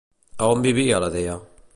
[0.37, 1.37] A on vivia la dea?